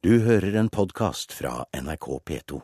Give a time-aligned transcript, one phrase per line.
[0.00, 2.60] Du hører en podkast fra NRK P2.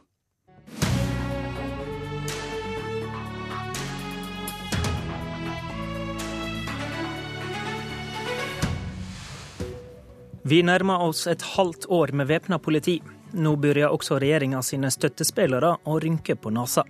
[10.49, 13.03] Vi nærmer oss et halvt år med væpna politi.
[13.37, 16.88] Nå begynner også regjeringa sine støttespillere å rynke på nesa.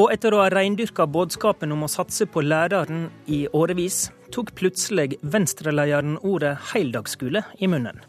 [0.00, 5.20] Og etter å ha reindyrka budskapen om å satse på læreren i årevis, tok plutselig
[5.20, 8.00] venstrelederen ordet heldagsskole i munnen.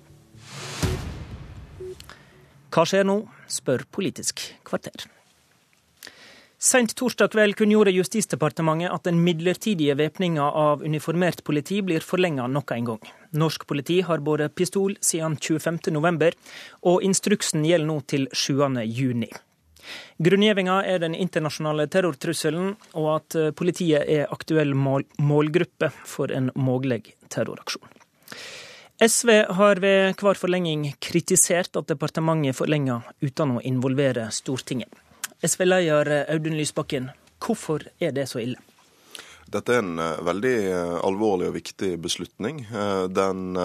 [2.77, 5.07] Hva skjer nå, spør Politisk kvarter.
[6.61, 12.75] Sent torsdag kveld kunngjorde Justisdepartementet at den midlertidige væpninga av uniformert politi blir forlenga nok
[12.75, 13.09] en gang.
[13.33, 16.37] Norsk politi har båret pistol siden 25.11,
[16.85, 19.25] og instruksen gjelder nå til 7.6.
[20.21, 27.07] Grunngjevinga er den internasjonale terrortrusselen, og at politiet er aktuell mål målgruppe for en mulig
[27.33, 27.89] terroraksjon.
[28.97, 34.89] SV har ved hver forlenging kritisert at departementet forlenger uten å involvere Stortinget.
[35.45, 38.57] SV-leder Audun Lysbakken, hvorfor er det så ille?
[39.47, 42.65] Dette er en uh, veldig uh, alvorlig og viktig beslutning.
[42.67, 43.55] Uh, den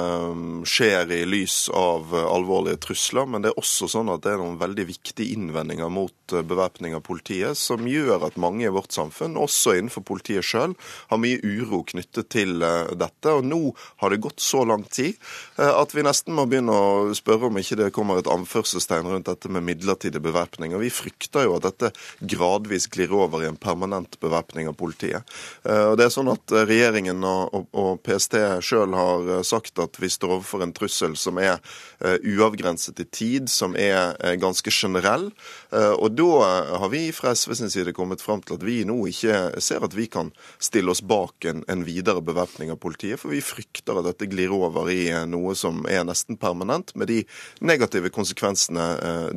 [0.68, 4.60] skjer i lys av alvorlige trusler, men det er også sånn at det er noen
[4.60, 9.74] veldig viktige innvendinger mot bevæpning av politiet, som gjør at mange i vårt samfunn, også
[9.76, 10.76] innenfor politiet sjøl,
[11.10, 13.34] har mye uro knyttet til dette.
[13.34, 13.60] Og nå
[14.00, 15.18] har det gått så lang tid
[15.60, 19.50] at vi nesten må begynne å spørre om ikke det kommer et anførselstegn rundt dette
[19.52, 20.76] med midlertidig bevæpning.
[20.76, 25.28] Og vi frykter jo at dette gradvis glir over i en permanent bevæpning av politiet.
[25.72, 29.80] Eh, og det er sånn at eh, Regjeringen og, og PST sjøl har eh, sagt
[29.82, 31.60] at vi står overfor en trussel som er
[32.02, 35.28] uavgrenset i tid, som er ganske generell.
[35.70, 36.48] Og da
[36.82, 39.94] har vi fra SV sin side kommet fram til at vi nå ikke ser at
[39.94, 44.08] vi kan stille oss bak en, en videre bevæpning av politiet, for vi frykter at
[44.10, 47.22] dette glir over i noe som er nesten permanent, med de
[47.62, 48.88] negative konsekvensene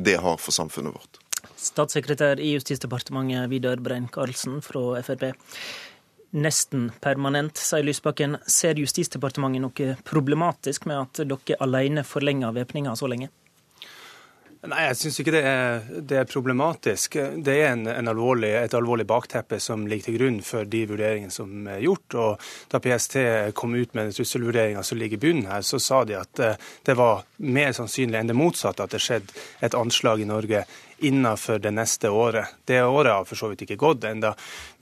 [0.02, 1.22] det har for samfunnet vårt.
[1.54, 5.30] Statssekretær i Justisdepartementet Vidar Brein-Karlsen fra Frp
[6.30, 8.38] nesten permanent, sier Lysbakken.
[8.46, 13.30] Ser Justisdepartementet noe problematisk med at dere alene forlenger væpninga så lenge?
[14.66, 17.18] Nei, jeg syns ikke det er, det er, problematisk.
[17.44, 21.34] Det er en, en alvorlig, et alvorlig bakteppe som ligger til grunn for de vurderingene
[21.34, 22.16] som er gjort.
[22.18, 23.18] Og da PST
[23.58, 26.96] kom ut med trusselvurderinga som ligger i bunnen her, så sa de at eh, det
[26.98, 30.64] var mer sannsynlig enn det motsatte at det skjedde et anslag i Norge
[30.98, 32.56] innenfor det neste året.
[32.64, 34.32] Det året har for så vidt ikke gått ennå.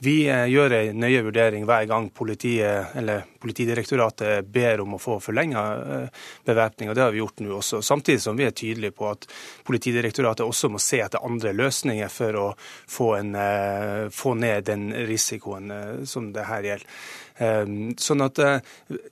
[0.04, 5.18] Vi eh, gjør en nøye vurdering hver gang politiet, eller Politidirektoratet ber om å få
[5.20, 7.82] forlenga eh, bevæpning, og det har vi gjort nå også.
[7.84, 9.26] Samtidig som vi er tydelige på at
[9.68, 14.88] Politidirektoratet også må se etter andre løsninger for å få, en, eh, få ned den
[15.10, 15.68] risikoen
[16.08, 16.96] som det her gjelder.
[17.34, 18.38] Sånn at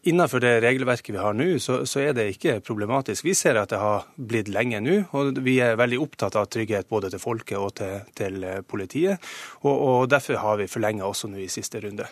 [0.06, 3.24] Innenfor det regelverket vi har nå, så, så, er det ikke problematisk.
[3.26, 6.86] Vi ser at det har blitt lenge nå, og vi er veldig opptatt av trygghet
[6.86, 9.18] både til folket og til, til politiet.
[9.64, 12.06] Og, og, Derfor har vi forlenga også nå i siste runde.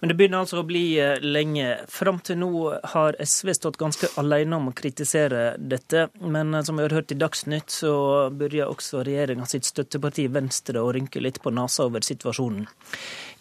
[0.00, 1.84] Men det begynner altså å bli eh, lenge.
[1.88, 2.50] Fram til nå
[2.92, 6.08] har SV stått ganske alene om å kritisere dette.
[6.20, 10.92] Men som vi har hørt i Dagsnytt, så begynner også regjeringa sitt støtteparti Venstre å
[10.92, 12.66] rynke litt på nesa over situasjonen.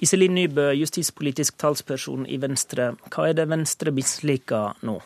[0.04, 2.94] Iselin Nybø, justispolitisk talsperson i Venstre.
[3.10, 5.00] Hva er det Venstre misliker nå?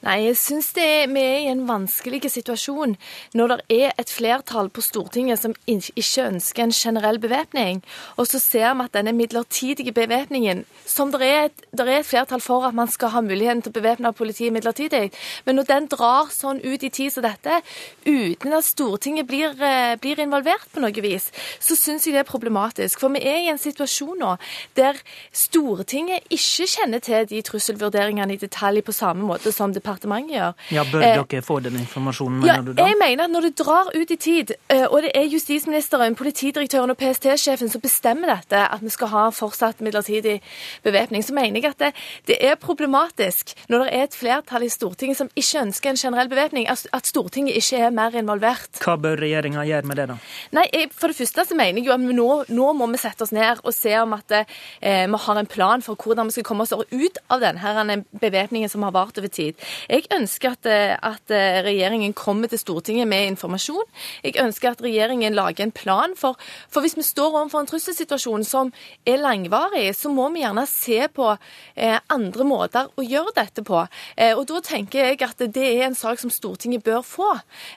[0.00, 2.94] Nei, jeg syns vi er i en vanskelig situasjon
[3.36, 7.82] når det er et flertall på Stortinget som ikke ønsker en generell bevæpning.
[8.16, 12.08] Og så ser vi at denne midlertidige bevæpningen, som det er, et, det er, et,
[12.08, 15.10] flertall for at man skal ha muligheten til å bevæpne politiet midlertidig,
[15.44, 17.60] men når den drar sånn ut i tid som dette,
[18.08, 21.28] uten at Stortinget blir, eh, blir involvert på noe vis,
[21.60, 23.04] så syns jeg det er problematisk.
[23.04, 24.32] For vi er i en situasjon nå
[24.80, 24.96] der
[25.28, 30.54] Stortinget ikke kjenner til de trusselvurderingene i detalj på samme måte som det departementet gjør.
[30.74, 32.86] Ja, Bør eh, dere få den informasjonen, mener ja, du da?
[32.86, 36.92] Jeg mener at når det drar ut i tid, eh, og det er justisministeren, politidirektøren
[36.92, 40.38] og PST-sjefen som bestemmer dette, at vi skal ha fortsatt midlertidig
[40.86, 41.92] bevæpning, så mener jeg at det,
[42.30, 46.30] det, er problematisk når det er et flertall i Stortinget som ikke ønsker en generell
[46.30, 48.80] bevæpning, at Stortinget ikke er mer involvert.
[48.82, 50.18] Hva bør regjeringa gjøre med det, da?
[50.56, 53.34] Nei, For det første så mener jeg jo at nå, nå må vi sette oss
[53.34, 56.64] ned og se om at eh, vi har en plan for hvordan vi skal komme
[56.64, 59.58] oss ut av denne bevæpningen som har vart over tid.
[59.88, 63.86] Jeg ønsker at, eh, at, eh, regjeringen kommer til Stortinget med informasjon.
[64.24, 66.16] Jeg ønsker at regjeringen lager en plan.
[66.16, 66.36] For,
[66.68, 68.72] for hvis vi står overfor en trusselsituasjon som
[69.06, 71.30] er langvarig, så må vi gjerne se på
[71.76, 73.84] eh, andre måter å gjøre dette på.
[74.16, 77.28] Eh, og Da tenker jeg at det er en sak som Stortinget bør få.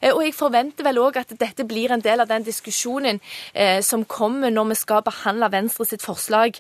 [0.01, 3.21] Eh, og jeg forventer vel òg at dette blir en del av den diskusjonen
[3.53, 6.57] eh, som kommer når vi skal behandle Venstre sitt forslag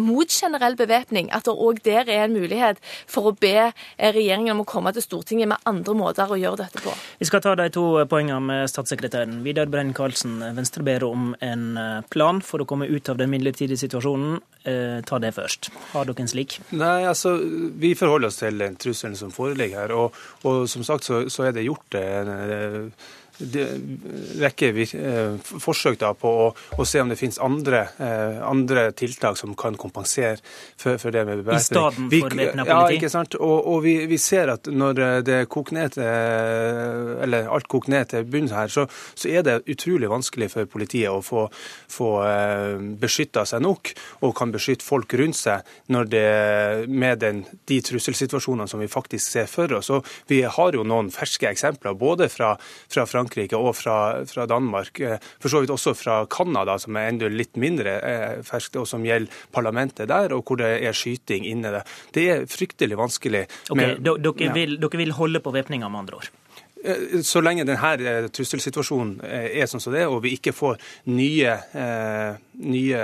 [0.00, 1.30] mot generell bevæpning.
[1.32, 2.80] At det òg der er en mulighet
[3.10, 6.60] for å be regjeringen om å komme komme til Stortinget med andre måter å gjøre
[6.60, 6.92] dette på.
[7.16, 9.38] Vi skal ta de to poengene med statssekretæren.
[9.46, 13.80] Vidar Brein-Karlsen, Venstre ber om en eh, plan for å komme ut av den midlertidige
[13.80, 14.42] situasjonen.
[14.68, 15.70] Eh, ta det først.
[15.94, 16.58] Har dere en slik?
[16.76, 17.38] Nei, altså,
[17.80, 19.96] Vi forholder oss til den trusselen som foreligger her.
[19.96, 22.04] Og, og som sagt så, så er det gjort det.
[22.04, 26.46] eh, rekke eh, forsøk da på å,
[26.78, 30.38] å, se om det finnes andre, eh, andre tiltak som kan kompensere
[30.78, 31.58] for, for det med bevæpning.
[31.58, 32.70] I stedet for væpna politi?
[32.70, 33.34] Ja, ikke sant.
[33.40, 36.06] Og, og vi, vi, ser at når det koker ned til,
[37.26, 41.10] eller alt koker ned til bunnen her, så, så, er det utrolig vanskelig for politiet
[41.10, 41.48] å få,
[41.90, 43.92] få eh, beskytta seg nok,
[44.22, 46.24] og kan beskytte folk rundt seg når det,
[46.86, 49.90] med den, de trusselsituasjonene som vi faktisk ser for oss.
[49.90, 52.54] Og vi har jo noen ferske eksempler både fra,
[52.92, 53.23] fra Frankrike
[53.58, 53.96] og fra,
[54.28, 55.00] fra Danmark.
[55.00, 58.88] Eh, for så vidt også fra Canada, som er enda litt mindre eh, ferskt, og
[58.88, 61.72] som gjelder parlamentet der, og hvor det er skyting inne.
[61.74, 61.84] Det,
[62.14, 63.46] det er fryktelig vanskelig.
[63.70, 66.32] Okay, dere, vil, dere vil holde på væpninga, med andre ord?
[66.84, 71.58] Eh, så lenge denne trusselsituasjonen er sånn som det er, og vi ikke får nye
[72.54, 72.98] nye,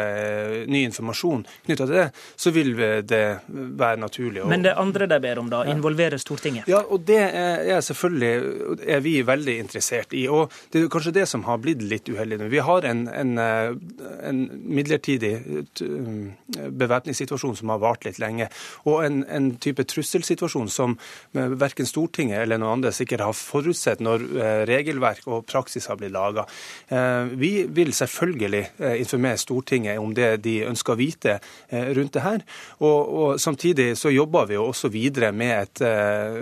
[0.71, 2.07] ny informasjon knytta til det,
[2.39, 2.73] så vil
[3.09, 4.45] det være naturlig.
[4.49, 5.63] Men det andre de ber om, da?
[5.71, 6.69] Involvere Stortinget?
[6.71, 10.27] Ja, og det er selvfølgelig er vi veldig interessert i.
[10.31, 12.51] Og det er kanskje det som har blitt litt uheldig nå.
[12.53, 14.43] Vi har en, en, en
[14.79, 15.35] midlertidig
[15.81, 18.51] bevæpningssituasjon som har vart litt lenge,
[18.87, 20.97] og en, en type trusselsituasjon som
[21.33, 23.37] verken Stortinget eller noen andre sikkert har
[23.71, 26.45] forutsett når eh, regelverk og praksis har blitt laga.
[26.89, 31.39] Eh, vi vil selvfølgelig eh, informere Stortinget om det de ønsker å vite
[31.71, 32.43] rundt det her.
[32.81, 35.81] Og, og Samtidig så jobber vi jo også videre med, et,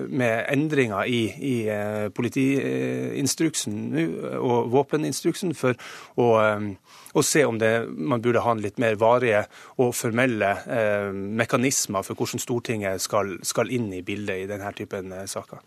[0.08, 1.54] med endringer i, i
[2.14, 3.76] politiinstruksen
[4.38, 5.76] og våpeninstruksen for
[6.16, 6.28] å
[7.18, 9.44] og se om det, man burde ha en litt mer varige
[9.78, 15.12] og formelle eh, mekanismer for hvordan Stortinget skal, skal, inn i bildet i denne typen
[15.14, 15.62] eh, saker.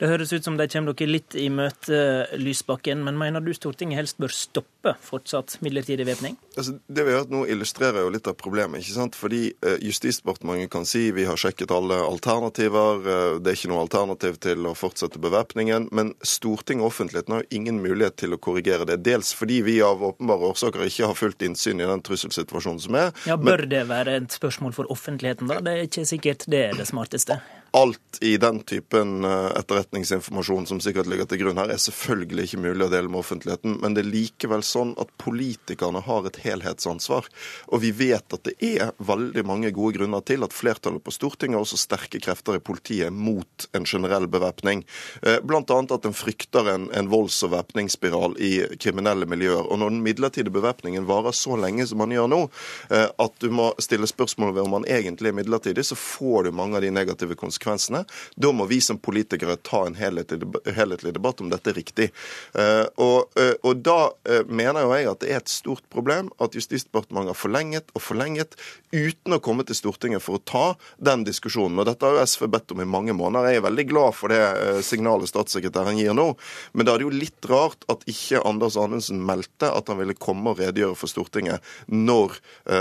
[0.00, 1.98] Det høres ut som de kommer dere litt i møte,
[2.40, 6.38] Lysbakken, men mener du Stortinget helst bør stoppe fortsatt midlertidig væpning?
[6.56, 8.80] Altså, det vi har hørt nå illustrerer jo litt av problemet.
[8.80, 9.18] ikke sant?
[9.18, 13.84] Fordi eh, Justisdepartementet kan si vi har sjekket alle alternativer, eh, det er ikke noe
[13.84, 15.90] alternativ til å fortsette bevæpningen.
[15.96, 19.02] Men Stortinget og offentligheten har jo ingen mulighet til å korrigere det.
[19.04, 23.14] Dels fordi vi av åpenbare årsaker ikke har fullt innsyn i den trusselsituasjonen som er.
[23.30, 25.62] Ja, Bør det være et spørsmål for offentligheten, da?
[25.64, 30.80] Det er ikke sikkert det er det smarteste alt i den typen eh, etterretningsinformasjon som
[30.82, 34.04] sikkert ligger til grunn her, er selvfølgelig ikke mulig å dele med offentligheten, men det
[34.04, 37.28] er likevel sånn at politikerne har et helhetsansvar.
[37.70, 41.60] Og vi vet at det er veldig mange gode grunner til at flertallet på Stortinget
[41.60, 44.82] og også sterke krefter i politiet mot en generell bevæpning.
[45.22, 45.38] Bl.a.
[45.46, 48.52] blant annet at en frykter en, en volds- og væpningsspiral i
[48.82, 49.62] kriminelle miljøer.
[49.62, 52.42] Og når den midlertidige bevæpningen varer så lenge som man gjør nå,
[52.90, 56.54] eh, at du må stille spørsmål ved om man egentlig er midlertidig, så får du
[56.56, 58.04] mange av de negative konsekvensene konsekvensene.
[58.36, 62.10] Da må vi som politikere ta en helhetlig, debatt om dette er riktig.
[62.54, 66.30] Eh, og, eh, og da eh, mener jo jeg at det er et stort problem
[66.40, 68.56] at Justisdepartementet har forlenget og forlenget
[68.92, 71.78] uten å komme til Stortinget for å ta den diskusjonen.
[71.78, 73.50] Og Dette har jo SV bedt om i mange måneder.
[73.50, 74.40] Jeg er veldig glad for det
[74.86, 76.32] signalet statssekretæren gir nå.
[76.72, 80.18] Men da er det jo litt rart at ikke Anders Anundsen meldte at han ville
[80.18, 82.38] komme og redegjøre for Stortinget når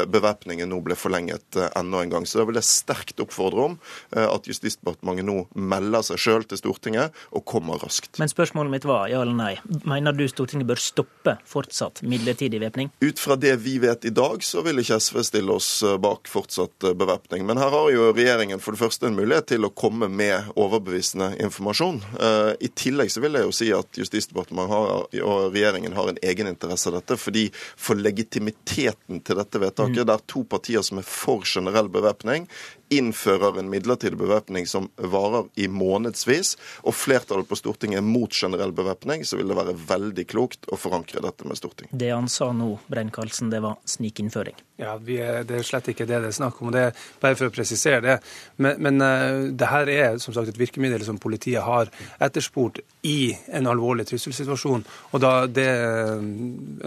[0.09, 2.27] bevæpningen nå ble forlenget enda en gang.
[2.27, 3.77] Så da vil jeg sterkt oppfordre om
[4.17, 8.19] at Justisdepartementet Justisdepartementet nå melder seg sjøl til Stortinget og kommer raskt.
[8.21, 9.53] Men spørsmålet mitt var ja eller nei.
[9.89, 12.91] Mener du Stortinget bør stoppe fortsatt midlertidig væpning?
[13.01, 15.69] Ut fra det vi vet i dag, så vil ikke SV stille oss
[16.01, 17.45] bak fortsatt bevæpning.
[17.49, 21.31] Men her har jo regjeringen for det første en mulighet til å komme med overbevisende
[21.41, 22.01] informasjon.
[22.19, 26.91] Eh, I tillegg så vil jeg jo si at Justisdepartementet og regjeringen har en egeninteresse
[26.91, 27.17] av dette.
[27.19, 30.09] fordi for legitimiteten til dette vedtaket, mm.
[30.11, 32.47] der to partier som er for generell bevæpning,
[32.89, 38.73] innfører en midlertidig bevæpning som varer i månedsvis, og flertallet på Stortinget er mot generell
[38.75, 41.93] bevæpning, så vil det være veldig klokt å forankre dette med Stortinget.
[41.93, 44.57] Det han sa nå, Brein-Karlsen, det var snikinnføring?
[44.79, 46.71] Ja, er, Det er slett ikke det det er snakk om.
[46.71, 48.17] det er Bare for å presisere det.
[48.57, 53.35] Men, men uh, det her er som sagt et virkemiddel som politiet har etterspurt i
[53.55, 54.85] en alvorlig trusselsituasjon.
[55.13, 56.23] Og da det eh,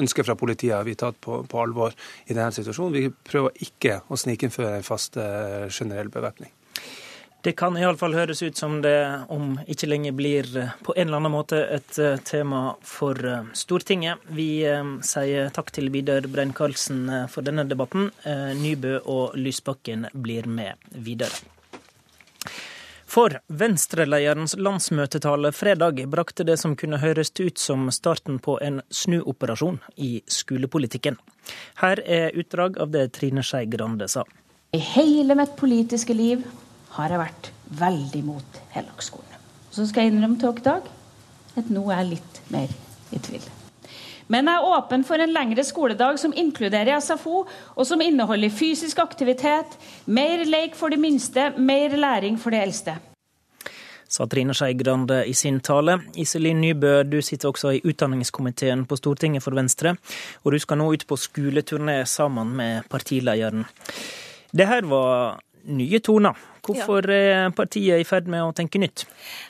[0.00, 1.94] ønsket fra politiet har vi tatt på, på alvor
[2.26, 2.92] i denne situasjonen.
[2.92, 6.52] Vi prøver ikke å snikinnføre en fast uh, generell bevæpning.
[7.42, 8.94] Det kan iallfall høres ut som det
[9.34, 13.49] om ikke lenge blir eh, på en eller annen måte et eh, tema for eh,
[13.58, 14.22] Stortinget.
[14.30, 14.62] Vi
[15.02, 18.12] sier takk til Vidar Brein-Karlsen for denne debatten.
[18.62, 21.34] Nybø og Lysbakken blir med videre.
[23.12, 29.82] For Venstre-lederens landsmøtetale fredag brakte det som kunne høres ut som starten på en snuoperasjon
[29.96, 31.18] i skolepolitikken.
[31.82, 34.22] Her er utdrag av det Trine Skei Grande sa.
[34.73, 36.47] I hele mitt politiske liv
[36.95, 39.43] har jeg vært veldig mot heldagsskolen.
[39.69, 42.73] Så skal jeg innrømme til dere i dag at nå er jeg litt mer
[43.12, 43.45] i tvil.
[44.33, 47.43] Men jeg er åpen for en lengre skoledag som inkluderer SFO,
[47.76, 49.76] og som inneholder fysisk aktivitet,
[50.07, 52.97] mer lek for de minste, mer læring for de eldste.
[54.09, 55.99] Sa Trine Skei Grande i sin tale.
[56.17, 59.99] Iselin Nybø, du sitter også i utdanningskomiteen på Stortinget for Venstre,
[60.45, 63.67] og du skal nå ut på skoleturné sammen med partilederen.
[64.52, 69.02] Det her var nye toner Hvorfor er partiet i ferd med å tenke nytt?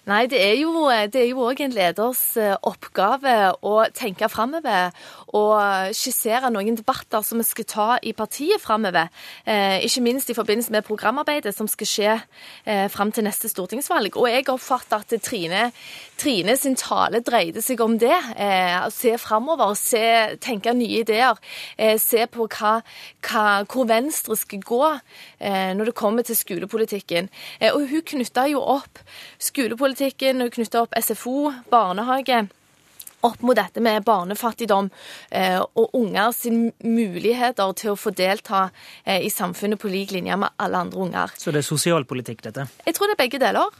[0.09, 4.95] Nei, Det er jo òg en leders eh, oppgave å tenke framover
[5.37, 9.11] og skissere noen debatter som vi skal ta i partiet framover.
[9.45, 12.15] Eh, ikke minst i forbindelse med programarbeidet som skal skje
[12.65, 14.17] eh, fram til neste stortingsvalg.
[14.17, 15.69] Og jeg oppfatter at Trine,
[16.17, 18.17] Trine sin tale dreide seg om det.
[18.33, 19.77] Å se framover,
[20.41, 21.37] tenke nye ideer.
[22.01, 22.79] Se på hva,
[23.27, 24.83] hva, hvor Venstre skal gå
[25.43, 27.29] når det kommer til skolepolitikk skolepolitikken.
[27.61, 28.99] Eh, og hun knytta jo opp
[29.39, 32.49] skolepolitikken, hun knytta opp SFO, barnehage
[33.23, 34.91] opp mot dette med barnefattigdom
[35.31, 38.71] eh, og unger sin muligheter til å få delta
[39.05, 41.31] eh, i samfunnet på lik linje med alle andre unger.
[41.39, 42.67] Så det er sosialpolitikk, dette?
[42.85, 43.71] Jeg tror det er begge deler.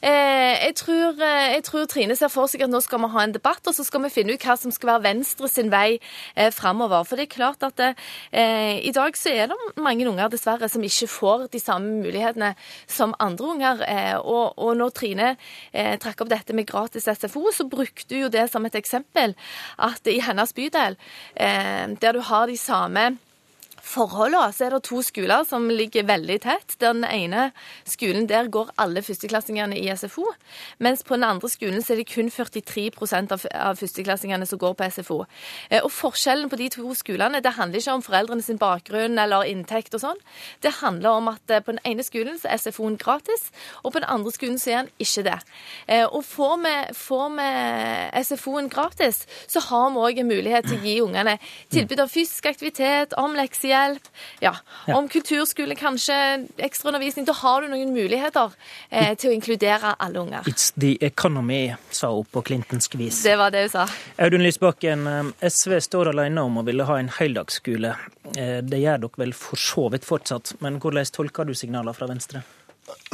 [0.00, 3.24] Eh, jeg tror, eh, jeg tror, Trine ser for seg at nå skal vi ha
[3.24, 5.98] en debatt, og så skal vi finne ut hva som skal være Venstre sin vei
[6.36, 7.04] eh, framover.
[7.08, 10.84] For det er klart at eh, i dag så er det mange unger dessverre som
[10.86, 12.54] ikke får de samme mulighetene
[12.86, 13.84] som andre unger.
[13.88, 15.30] Eh, og, og, når Trine
[15.72, 19.34] eh, trakk opp dette med gratis SFO, så brukte hun jo det som et eksempel.
[19.78, 20.96] At i hennes bydel,
[21.38, 23.10] der du har de samme
[23.88, 26.76] forholdene, så er det to skoler som ligger veldig tett.
[26.82, 27.50] Den ene
[27.88, 30.26] skolen der går alle førsteklassingene i SFO,
[30.84, 32.88] mens på den andre skolen så er det kun 43
[33.32, 35.22] av, av førsteklassingene som går på SFO.
[35.70, 39.48] Eh, og Forskjellen på de to skolene det handler ikke om foreldrene sin bakgrunn eller
[39.48, 40.22] inntekt og sånn.
[40.62, 43.48] Det handler om at eh, på den ene skolen så er SFO-en gratis,
[43.82, 45.38] og på den andre skolen så er den ikke det.
[45.88, 47.48] Eh, og får vi, får vi
[48.28, 51.38] SFO-en gratis, så har vi òg en mulighet til å gi ungene
[51.72, 54.10] tilbud av fysisk aktivitet, om leksehjelp, hjelp,
[54.44, 54.54] ja.
[54.94, 56.16] om kulturskole, kanskje
[56.68, 57.26] ekstraundervisning.
[57.28, 58.54] Da har du noen muligheter
[58.90, 60.48] eh, til å inkludere alle unger.
[60.50, 63.22] It's the economy, sa hun på Clintons vis.
[63.24, 63.88] Det var det hun sa.
[64.24, 67.96] Audun Lysbakken, eh, SV står alene om å ville ha en heldagsskole.
[68.36, 72.10] Eh, det gjør dere vel for så vidt fortsatt, men hvordan tolker du signaler fra
[72.10, 72.44] Venstre?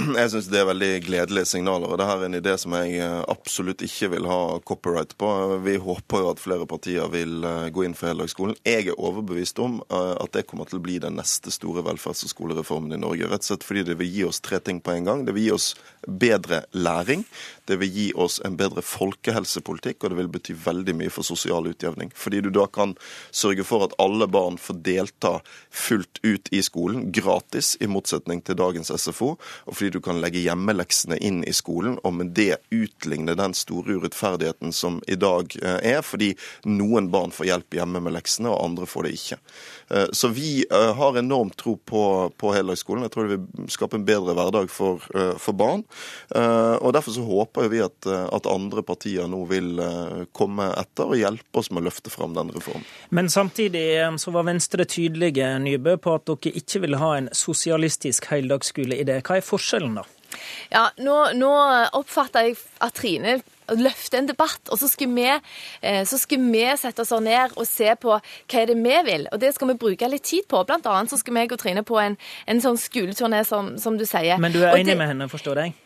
[0.21, 1.89] Jeg syns det er veldig gledelige signaler.
[1.89, 5.29] og det her er en idé som jeg eh, absolutt ikke vil ha copyright på.
[5.65, 8.57] Vi håper jo at flere partier vil eh, gå inn for heldagsskolen.
[8.67, 12.25] Jeg er overbevist om eh, at det kommer til å bli den neste store velferds-
[12.27, 13.31] og skolereformen i Norge.
[13.31, 15.25] Rett og slett fordi det vil gi oss tre ting på en gang.
[15.25, 15.71] Det vil gi oss
[16.05, 17.25] bedre læring.
[17.65, 21.71] Det vil gi oss en bedre folkehelsepolitikk, og det vil bety veldig mye for sosial
[21.71, 22.13] utjevning.
[22.13, 22.93] Fordi du da kan
[23.33, 25.39] sørge for at alle barn får delta
[25.73, 29.35] fullt ut i skolen, gratis, i motsetning til dagens SFO.
[29.65, 33.99] og fordi du kan legge hjemmeleksene inn i skolen, og med det utligne den store
[33.99, 36.33] urettferdigheten som i dag eh, er, fordi
[36.67, 39.39] noen barn får hjelp hjemme med leksene, og andre får det ikke.
[39.95, 42.03] Eh, så vi eh, har enormt tro på,
[42.37, 43.07] på heldagsskolen.
[43.07, 45.03] Jeg tror det vil skape en bedre hverdag for,
[45.41, 45.85] for barn.
[46.35, 49.79] Og derfor så håper vi at, at andre partier nå vil
[50.37, 52.87] komme etter og hjelpe oss med å løfte fram den reformen.
[53.15, 53.85] Men samtidig
[54.21, 59.07] så var Venstre tydelige, Nybø, på at dere ikke ville ha en sosialistisk heldagsskole i
[59.07, 59.21] det.
[59.27, 59.84] Hva er forskjellen?
[59.85, 60.07] Forskjellen, da?
[60.73, 61.51] Ja, nå, nå
[61.95, 63.39] oppfatter jeg at Trine
[63.79, 65.29] løfter en debatt, og så skal, vi,
[66.05, 69.29] så skal vi sette oss ned og se på hva er det vi vil.
[69.33, 70.65] Og det skal vi bruke litt tid på.
[70.69, 72.19] Blant annet så skal vi og Trine på en,
[72.51, 74.37] en sånn skoleturné, som, som, du sier.
[74.43, 75.77] Men du er enig med henne, forstår jeg?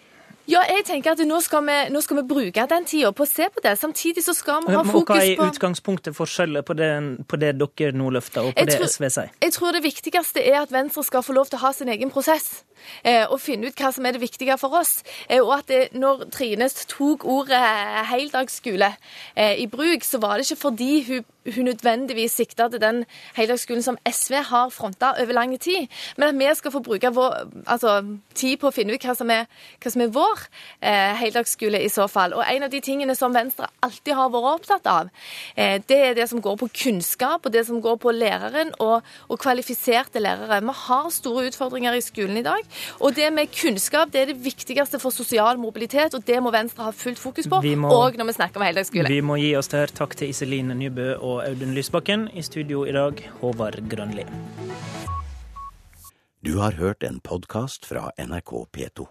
[0.48, 3.28] Ja, jeg tenker at nå skal vi, nå skal vi bruke den tida på å
[3.28, 3.74] se på det.
[3.76, 6.88] Samtidig så skal vi ha fokus på Hva er utgangspunktet forskjellet på det,
[7.28, 9.34] på det dere nå løfter, og på jeg det tror, SV sier?
[9.44, 12.08] Jeg tror det viktigste er at Venstre skal få lov til å ha sin egen
[12.14, 12.62] prosess.
[13.02, 15.02] Eh, og finne ut hva som er det viktige for oss.
[15.28, 17.60] Eh, og at det, når Trine tok ordet
[18.08, 18.94] heldagsskole
[19.34, 23.04] eh, i bruk, så var det ikke fordi hun hun nødvendigvis sikta til den
[23.36, 25.86] heldagsskolen som SV har fronta over lang tid,
[26.16, 27.36] men at vi skal få bruke vår,
[27.66, 29.46] altså, tid på å finne ut hva som er,
[29.82, 30.37] hva som er vår
[30.80, 32.34] eh, heldagsskole i så fall.
[32.36, 35.10] Og en av de tingene som Venstre alltid har vært opptatt av,
[35.56, 39.06] eh, det er det som går på kunnskap, og det som går på læreren og,
[39.28, 40.60] og kvalifiserte lærere.
[40.62, 42.62] Vi har store utfordringer i skolen i dag,
[43.00, 46.88] og det med kunnskap det er det viktigste for sosial mobilitet, og det må Venstre
[46.88, 49.08] ha fullt fokus på, òg når vi snakker om heldagsskole.
[49.08, 49.90] Vi må gi oss der.
[49.98, 52.28] Takk til Iselin Nybø og Audun Lysbakken.
[52.34, 54.26] I studio i dag, Håvard Grønli.
[56.40, 59.08] Du har hørt en podkast fra NRK P2.